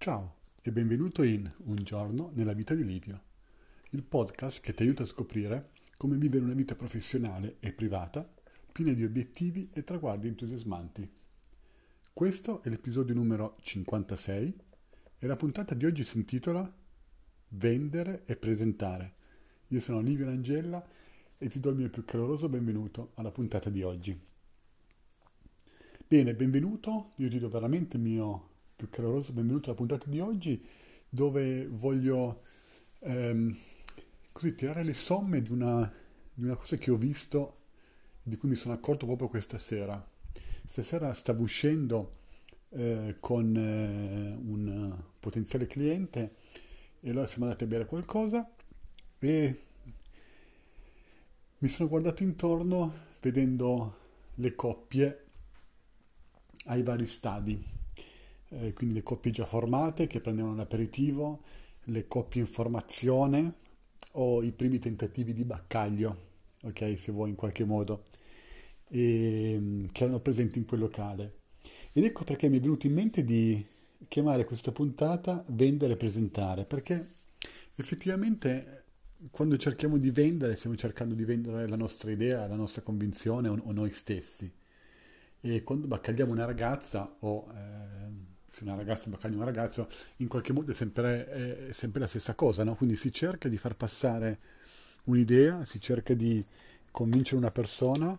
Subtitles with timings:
[0.00, 3.20] Ciao e benvenuto in Un giorno nella vita di Livio,
[3.90, 8.32] il podcast che ti aiuta a scoprire come vivere una vita professionale e privata
[8.70, 11.10] piena di obiettivi e traguardi entusiasmanti.
[12.12, 14.60] Questo è l'episodio numero 56
[15.18, 16.72] e la puntata di oggi si intitola
[17.48, 19.14] Vendere e presentare.
[19.66, 20.86] Io sono Livio Langella
[21.36, 24.16] e ti do il mio più caloroso benvenuto alla puntata di oggi.
[26.06, 28.47] Bene, benvenuto, io ti do veramente il mio
[28.78, 30.64] più caloroso benvenuto alla puntata di oggi
[31.08, 32.42] dove voglio
[33.00, 33.56] ehm,
[34.30, 35.92] così tirare le somme di una,
[36.32, 37.56] di una cosa che ho visto,
[38.22, 40.00] di cui mi sono accorto proprio questa sera.
[40.64, 42.18] Stasera stavo uscendo
[42.68, 46.36] eh, con eh, un potenziale cliente
[47.00, 48.48] e allora siamo andati a bere qualcosa
[49.18, 49.62] e
[51.58, 53.96] mi sono guardato intorno vedendo
[54.36, 55.24] le coppie
[56.66, 57.76] ai vari stadi,
[58.50, 61.42] eh, quindi le coppie già formate che prendevano l'aperitivo,
[61.84, 63.54] le coppie in formazione
[64.12, 66.26] o i primi tentativi di baccaglio,
[66.62, 68.04] ok, se vuoi in qualche modo,
[68.88, 71.36] e, ehm, che erano presenti in quel locale.
[71.92, 73.64] Ed ecco perché mi è venuto in mente di
[74.06, 77.14] chiamare questa puntata Vendere e presentare, perché
[77.74, 78.84] effettivamente
[79.30, 83.56] quando cerchiamo di vendere, stiamo cercando di vendere la nostra idea, la nostra convinzione o,
[83.64, 84.50] o noi stessi.
[85.40, 88.08] E quando baccagliamo una ragazza, o eh,
[88.48, 92.34] se una ragazza baccaglia un ragazzo, in qualche modo è sempre, è sempre la stessa
[92.34, 92.74] cosa, no?
[92.74, 94.38] Quindi si cerca di far passare
[95.04, 96.44] un'idea, si cerca di
[96.90, 98.18] convincere una persona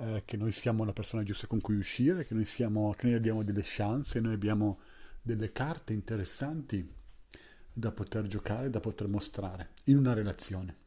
[0.00, 3.16] eh, che noi siamo la persona giusta con cui uscire, che noi, siamo, che noi
[3.16, 4.80] abbiamo delle chance, noi abbiamo
[5.22, 6.86] delle carte interessanti
[7.72, 10.86] da poter giocare, da poter mostrare in una relazione.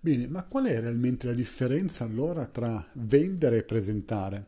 [0.00, 4.46] Bene, ma qual è realmente la differenza allora tra vendere e presentare?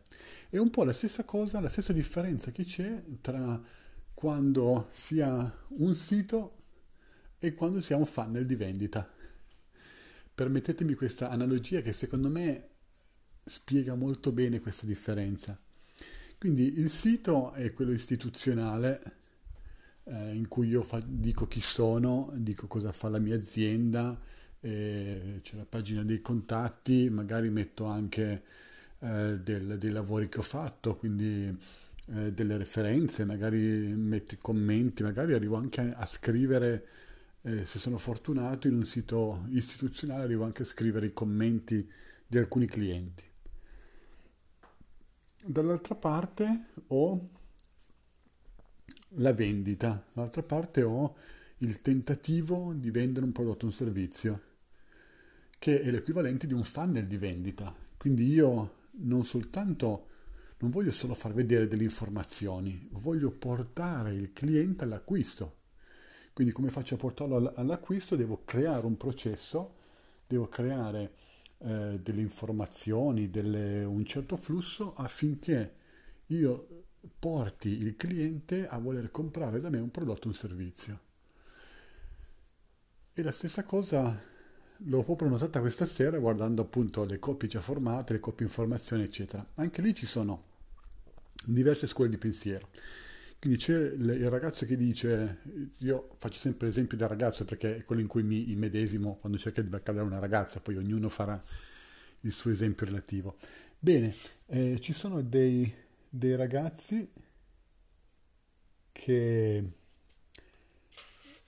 [0.51, 3.63] È un po' la stessa cosa, la stessa differenza che c'è tra
[4.15, 6.57] quando si ha un sito
[7.39, 9.07] e quando si ha un funnel di vendita.
[10.35, 12.69] Permettetemi questa analogia che secondo me
[13.45, 15.61] spiega molto bene questa differenza.
[16.39, 19.17] Quindi il sito è quello istituzionale
[20.05, 24.19] eh, in cui io fa, dico chi sono, dico cosa fa la mia azienda,
[24.61, 28.43] eh, c'è la pagina dei contatti, magari metto anche
[29.01, 31.57] eh, del, dei lavori che ho fatto, quindi
[32.07, 36.87] eh, delle referenze, magari metto i commenti, magari arrivo anche a scrivere,
[37.43, 41.89] eh, se sono fortunato, in un sito istituzionale arrivo anche a scrivere i commenti
[42.27, 43.25] di alcuni clienti.
[45.45, 47.29] Dall'altra parte ho
[49.13, 51.17] la vendita, dall'altra parte ho
[51.59, 54.43] il tentativo di vendere un prodotto o un servizio,
[55.59, 57.75] che è l'equivalente di un funnel di vendita.
[57.97, 60.07] Quindi io non soltanto
[60.59, 65.57] non voglio solo far vedere delle informazioni, voglio portare il cliente all'acquisto.
[66.33, 68.17] Quindi come faccio a portarlo all'acquisto?
[68.17, 69.75] Devo creare un processo,
[70.27, 71.13] devo creare
[71.59, 75.75] eh, delle informazioni, delle, un certo flusso affinché
[76.27, 76.85] io
[77.19, 81.01] porti il cliente a voler comprare da me un prodotto o un servizio.
[83.15, 84.37] E la stessa cosa
[84.85, 89.05] l'ho proprio notata questa sera guardando appunto le coppie già formate, le coppie in formazione,
[89.05, 89.45] eccetera.
[89.55, 90.45] Anche lì ci sono
[91.45, 92.69] diverse scuole di pensiero.
[93.41, 95.39] Quindi c'è il ragazzo che dice,
[95.79, 99.63] io faccio sempre l'esempio del ragazzo perché è quello in cui mi immedesimo quando cerca
[99.63, 101.41] di baccalare una ragazza, poi ognuno farà
[102.23, 103.37] il suo esempio relativo.
[103.79, 104.13] Bene,
[104.47, 105.73] eh, ci sono dei
[106.09, 107.11] dei ragazzi
[108.93, 109.73] che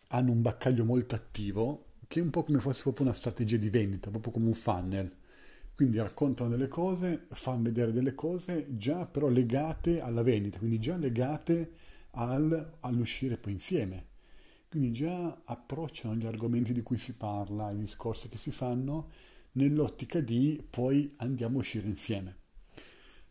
[0.09, 3.71] hanno un baccaglio molto attivo, che è un po' come fosse proprio una strategia di
[3.71, 5.15] vendita, proprio come un funnel.
[5.77, 10.97] Quindi raccontano delle cose, fanno vedere delle cose già però legate alla vendita, quindi già
[10.97, 11.71] legate
[12.11, 14.07] al, all'uscire poi insieme.
[14.69, 19.11] Quindi già approcciano gli argomenti di cui si parla, i discorsi che si fanno,
[19.53, 22.39] nell'ottica di poi andiamo a uscire insieme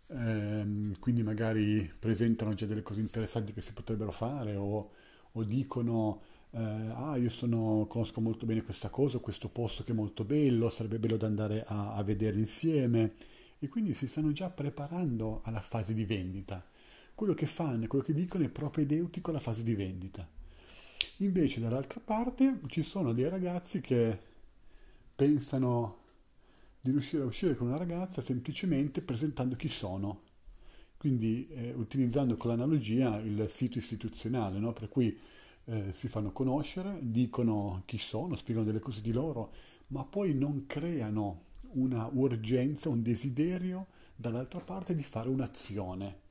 [0.08, 4.92] ehm, quindi magari presentano già delle cose interessanti che si potrebbero fare o,
[5.32, 6.22] o dicono
[6.52, 10.70] eh, ah io sono, conosco molto bene questa cosa, questo posto che è molto bello,
[10.70, 13.14] sarebbe bello da andare a, a vedere insieme
[13.60, 16.66] e quindi si stanno già preparando alla fase di vendita.
[17.14, 20.28] Quello che fanno, quello che dicono è propedeutico alla fase di vendita.
[21.18, 24.18] Invece dall'altra parte ci sono dei ragazzi che
[25.16, 25.98] pensano
[26.80, 30.22] di riuscire a uscire con una ragazza semplicemente presentando chi sono,
[30.98, 34.72] quindi eh, utilizzando con l'analogia il sito istituzionale, no?
[34.72, 35.18] per cui
[35.70, 39.54] eh, si fanno conoscere, dicono chi sono, spiegano delle cose di loro,
[39.88, 41.44] ma poi non creano
[41.74, 46.28] una urgenza, un desiderio dall'altra parte di fare un'azione.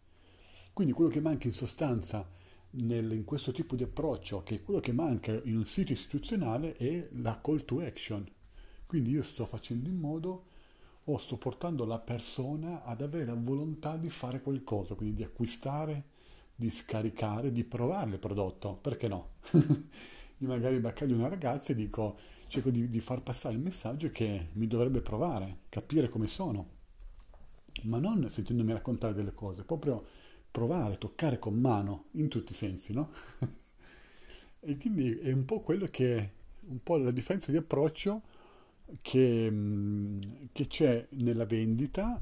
[0.72, 2.28] Quindi quello che manca in sostanza
[2.70, 7.08] nel, in questo tipo di approccio, che quello che manca in un sito istituzionale è
[7.12, 8.28] la call to action.
[8.86, 10.46] Quindi io sto facendo in modo
[11.04, 16.04] o sto portando la persona ad avere la volontà di fare qualcosa, quindi di acquistare,
[16.58, 19.34] di scaricare, di provare il prodotto, perché no?
[19.52, 22.18] io magari baccaglio una ragazza e dico,
[22.48, 26.68] cerco di, di far passare il messaggio che mi dovrebbe provare, capire come sono,
[27.82, 30.04] ma non sentendomi raccontare delle cose, proprio
[30.50, 33.12] provare, toccare con mano, in tutti i sensi, no?
[34.58, 36.32] e quindi è un po' quello che
[36.62, 38.22] un po' la differenza di approccio
[39.00, 40.18] che, mm,
[40.50, 42.20] che c'è nella vendita,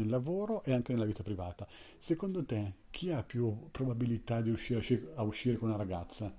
[0.00, 1.66] nel lavoro e anche nella vita privata.
[1.98, 6.34] Secondo te, chi ha più probabilità di uscire a uscire con una ragazza?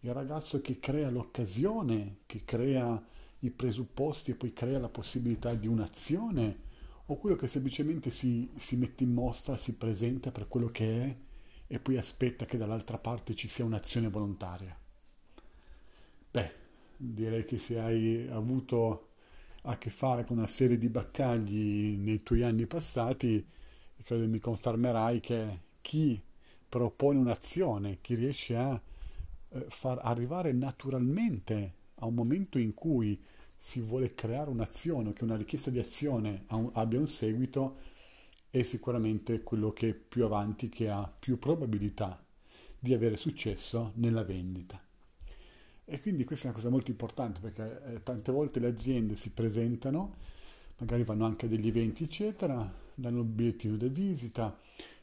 [0.00, 3.02] Il ragazzo che crea l'occasione, che crea
[3.40, 6.66] i presupposti e poi crea la possibilità di un'azione?
[7.06, 11.16] O quello che semplicemente si, si mette in mostra, si presenta per quello che è
[11.66, 14.76] e poi aspetta che dall'altra parte ci sia un'azione volontaria?
[16.30, 16.52] Beh,
[16.96, 19.07] direi che se hai avuto
[19.62, 23.44] a che fare con una serie di battagli nei tuoi anni passati,
[24.02, 26.20] credo che mi confermerai che chi
[26.68, 28.80] propone un'azione, chi riesce a
[29.50, 33.20] eh, far arrivare naturalmente a un momento in cui
[33.56, 37.78] si vuole creare un'azione, che una richiesta di azione abbia un seguito,
[38.50, 42.22] è sicuramente quello che è più avanti, che ha più probabilità
[42.78, 44.80] di avere successo nella vendita.
[45.90, 49.30] E quindi questa è una cosa molto importante perché eh, tante volte le aziende si
[49.30, 50.16] presentano,
[50.76, 54.54] magari vanno anche a degli eventi, eccetera, danno il bigliettino di visita,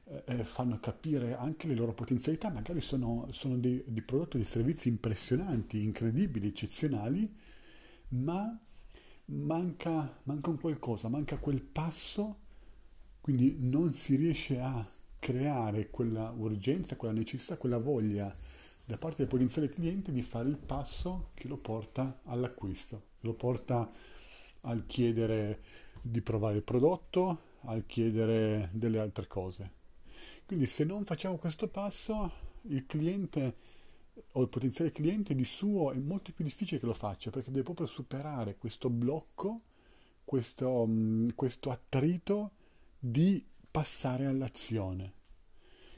[0.03, 4.45] eh, eh, fanno capire anche le loro potenzialità, magari sono, sono dei, dei prodotti dei
[4.45, 7.33] servizi impressionanti, incredibili, eccezionali,
[8.09, 8.55] ma
[9.25, 12.37] manca, manca un qualcosa, manca quel passo,
[13.21, 18.31] quindi non si riesce a creare quella urgenza, quella necessità, quella voglia
[18.85, 23.91] da parte del potenziale cliente di fare il passo che lo porta all'acquisto, lo porta
[24.61, 25.61] al chiedere
[26.01, 29.71] di provare il prodotto, al chiedere delle altre cose.
[30.45, 32.31] Quindi se non facciamo questo passo,
[32.63, 33.55] il cliente
[34.33, 37.63] o il potenziale cliente di suo è molto più difficile che lo faccia perché deve
[37.63, 39.61] proprio superare questo blocco,
[40.23, 42.51] questo, mm, questo attrito
[42.99, 45.13] di passare all'azione.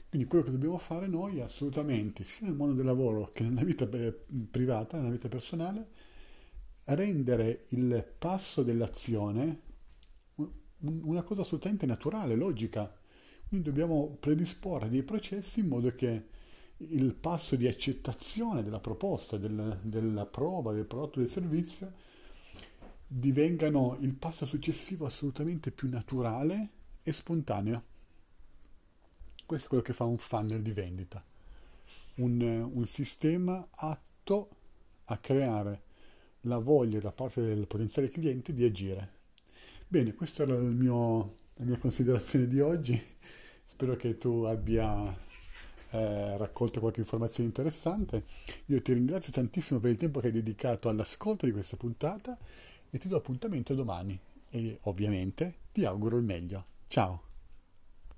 [0.08, 3.86] Quindi quello che dobbiamo fare noi assolutamente, sia nel mondo del lavoro che nella vita
[3.86, 5.88] privata, nella vita personale,
[6.84, 9.66] rendere il passo dell'azione
[10.80, 12.90] una cosa assolutamente naturale, logica.
[13.48, 16.26] Quindi dobbiamo predisporre dei processi in modo che
[16.76, 21.92] il passo di accettazione della proposta, del, della prova, del prodotto, del servizio,
[23.06, 26.68] divengano il passo successivo assolutamente più naturale
[27.02, 27.96] e spontaneo.
[29.48, 31.24] Questo è quello che fa un funnel di vendita,
[32.16, 34.48] un, un sistema atto
[35.06, 35.80] a creare
[36.42, 39.10] la voglia da parte del potenziale cliente di agire.
[39.88, 43.02] Bene, questa era mio, la mia considerazione di oggi.
[43.64, 45.16] Spero che tu abbia
[45.92, 48.24] eh, raccolto qualche informazione interessante.
[48.66, 52.36] Io ti ringrazio tantissimo per il tempo che hai dedicato all'ascolto di questa puntata
[52.90, 54.20] e ti do appuntamento domani
[54.50, 56.66] e ovviamente ti auguro il meglio.
[56.86, 57.27] Ciao!